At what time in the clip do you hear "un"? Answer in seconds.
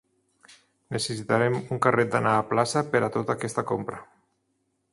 1.75-1.81